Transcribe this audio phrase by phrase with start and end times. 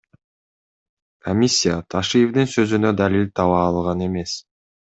[1.27, 4.35] Комиссия Ташиевдин сөзүнө далил таба алган эмес.